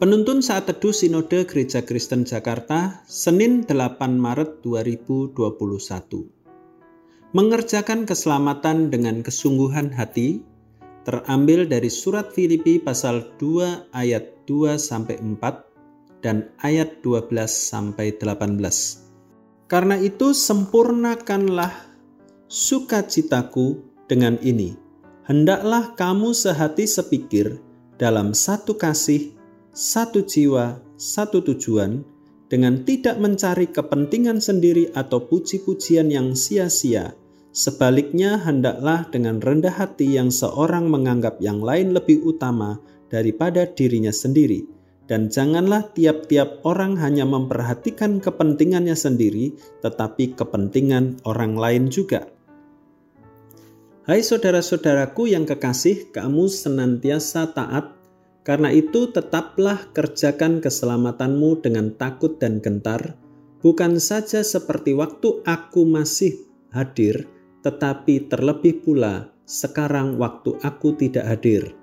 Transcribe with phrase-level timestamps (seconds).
[0.00, 5.36] Penuntun saat teduh Sinode Gereja Kristen Jakarta, Senin 8 Maret 2021.
[7.36, 10.40] Mengerjakan keselamatan dengan kesungguhan hati
[11.04, 19.68] terambil dari surat Filipi pasal 2 ayat 2 sampai 4 dan ayat 12 sampai 18.
[19.68, 21.76] Karena itu sempurnakanlah
[22.48, 24.80] sukacitaku dengan ini.
[25.28, 27.60] Hendaklah kamu sehati sepikir
[28.00, 29.39] dalam satu kasih
[29.70, 32.02] satu jiwa, satu tujuan,
[32.50, 37.14] dengan tidak mencari kepentingan sendiri atau puji-pujian yang sia-sia.
[37.54, 42.78] Sebaliknya, hendaklah dengan rendah hati yang seorang menganggap yang lain lebih utama
[43.10, 44.66] daripada dirinya sendiri,
[45.10, 52.30] dan janganlah tiap-tiap orang hanya memperhatikan kepentingannya sendiri, tetapi kepentingan orang lain juga.
[54.06, 57.99] Hai saudara-saudaraku yang kekasih, kamu senantiasa taat
[58.50, 63.14] karena itu, tetaplah kerjakan keselamatanmu dengan takut dan gentar,
[63.62, 66.34] bukan saja seperti waktu aku masih
[66.74, 67.30] hadir,
[67.62, 71.78] tetapi terlebih pula sekarang waktu aku tidak hadir.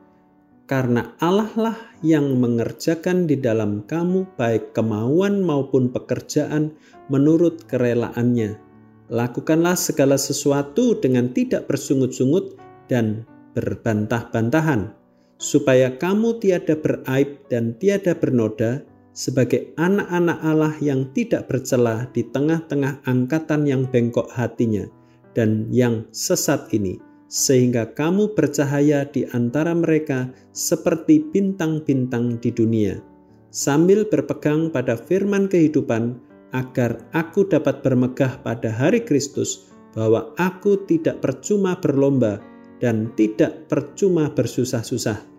[0.68, 6.76] Karena Allah lah yang mengerjakan di dalam kamu baik kemauan maupun pekerjaan
[7.08, 8.60] menurut kerelaannya.
[9.08, 12.60] Lakukanlah segala sesuatu dengan tidak bersungut-sungut
[12.92, 13.24] dan
[13.56, 15.07] berbantah-bantahan
[15.38, 18.82] supaya kamu tiada beraib dan tiada bernoda
[19.18, 24.86] sebagai anak-anak Allah yang tidak bercelah di tengah-tengah angkatan yang bengkok hatinya
[25.34, 33.02] dan yang sesat ini, sehingga kamu bercahaya di antara mereka seperti bintang-bintang di dunia,
[33.50, 36.18] sambil berpegang pada firman kehidupan,
[36.54, 42.38] agar aku dapat bermegah pada hari Kristus bahwa aku tidak percuma berlomba
[42.78, 45.37] dan tidak percuma bersusah-susah.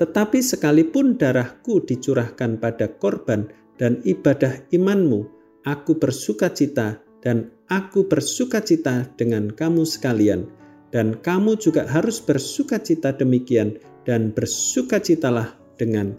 [0.00, 5.28] Tetapi sekalipun darahku dicurahkan pada korban dan ibadah imanmu,
[5.68, 10.48] aku bersuka cita dan aku bersuka cita dengan kamu sekalian.
[10.92, 16.12] Dan kamu juga harus bersuka cita demikian dan bersukacitalah dengan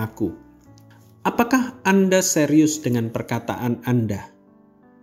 [0.00, 0.32] aku.
[1.28, 4.32] Apakah Anda serius dengan perkataan Anda?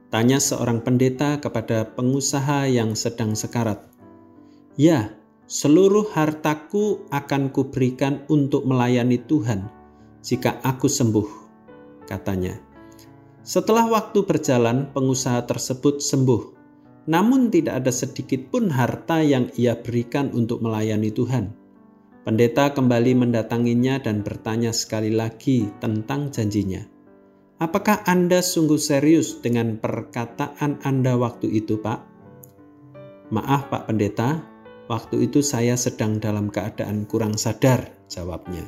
[0.10, 3.80] Tanya seorang pendeta kepada pengusaha yang sedang sekarat.
[4.76, 5.14] Ya,
[5.52, 9.68] seluruh hartaku akan kuberikan untuk melayani Tuhan
[10.24, 11.28] jika aku sembuh,
[12.08, 12.56] katanya.
[13.44, 16.42] Setelah waktu berjalan, pengusaha tersebut sembuh,
[17.12, 21.52] namun tidak ada sedikit pun harta yang ia berikan untuk melayani Tuhan.
[22.24, 26.80] Pendeta kembali mendatanginya dan bertanya sekali lagi tentang janjinya.
[27.60, 32.00] Apakah Anda sungguh serius dengan perkataan Anda waktu itu, Pak?
[33.36, 34.51] Maaf, Pak Pendeta,
[34.92, 38.68] Waktu itu saya sedang dalam keadaan kurang sadar, jawabnya.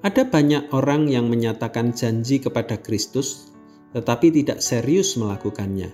[0.00, 3.52] Ada banyak orang yang menyatakan janji kepada Kristus,
[3.92, 5.92] tetapi tidak serius melakukannya.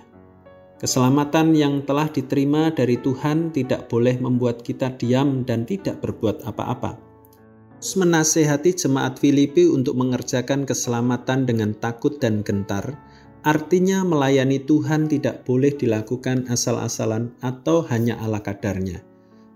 [0.78, 7.02] Keselamatan yang telah diterima dari Tuhan tidak boleh membuat kita diam dan tidak berbuat apa-apa.
[7.82, 12.86] Menasehati jemaat Filipi untuk mengerjakan keselamatan dengan takut dan gentar,
[13.42, 19.09] artinya melayani Tuhan tidak boleh dilakukan asal-asalan atau hanya ala kadarnya.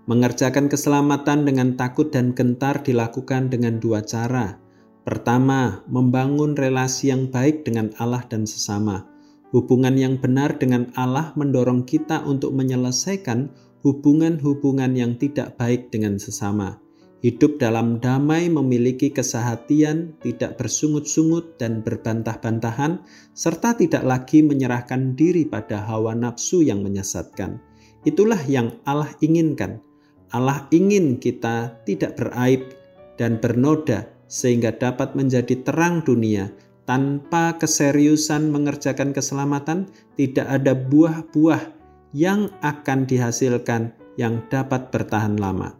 [0.05, 4.61] Mengerjakan keselamatan dengan takut dan gentar dilakukan dengan dua cara.
[5.01, 9.09] Pertama, membangun relasi yang baik dengan Allah dan sesama.
[9.49, 13.49] Hubungan yang benar dengan Allah mendorong kita untuk menyelesaikan
[13.81, 16.77] hubungan-hubungan yang tidak baik dengan sesama.
[17.25, 23.01] Hidup dalam damai memiliki kesehatian, tidak bersungut-sungut dan berbantah-bantahan,
[23.33, 27.57] serta tidak lagi menyerahkan diri pada hawa nafsu yang menyesatkan.
[28.05, 29.81] Itulah yang Allah inginkan
[30.33, 32.73] Allah ingin kita tidak beraib
[33.19, 36.51] dan bernoda sehingga dapat menjadi terang dunia.
[36.85, 39.89] Tanpa keseriusan mengerjakan keselamatan,
[40.21, 41.73] tidak ada buah-buah
[42.13, 43.89] yang akan dihasilkan
[44.21, 45.73] yang dapat bertahan lama.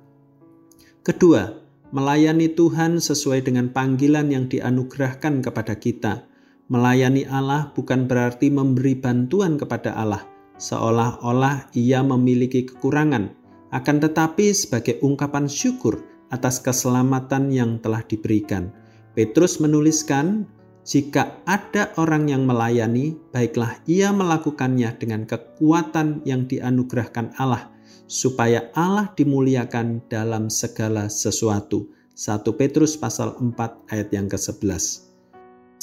[1.06, 1.54] Kedua,
[1.94, 6.26] melayani Tuhan sesuai dengan panggilan yang dianugerahkan kepada kita.
[6.74, 10.26] Melayani Allah bukan berarti memberi bantuan kepada Allah,
[10.58, 13.45] seolah-olah Ia memiliki kekurangan
[13.76, 16.00] akan tetapi sebagai ungkapan syukur
[16.32, 18.72] atas keselamatan yang telah diberikan.
[19.12, 20.48] Petrus menuliskan,
[20.88, 27.68] "Jika ada orang yang melayani, baiklah ia melakukannya dengan kekuatan yang dianugerahkan Allah,
[28.08, 35.04] supaya Allah dimuliakan dalam segala sesuatu." 1 Petrus pasal 4 ayat yang ke-11.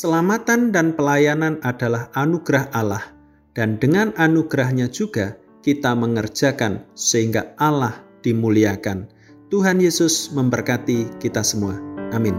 [0.00, 3.04] Selamatan dan pelayanan adalah anugerah Allah,
[3.52, 9.06] dan dengan anugerahnya juga kita mengerjakan sehingga Allah dimuliakan.
[9.48, 11.78] Tuhan Yesus memberkati kita semua.
[12.12, 12.34] Amin.